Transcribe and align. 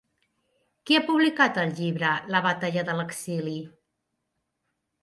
Qui 0.89 0.95
ha 0.99 1.03
publicat 1.09 1.59
el 1.65 1.75
llibre 1.81 2.15
La 2.37 2.43
batalla 2.49 2.87
de 2.91 2.97
l'exili? 3.03 3.57